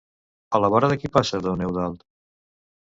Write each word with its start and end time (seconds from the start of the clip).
A 0.57 0.61
la 0.63 0.71
vora 0.75 0.89
de 0.93 0.97
qui 1.03 1.13
passà 1.19 1.43
don 1.49 1.65
Eudald? 1.69 2.05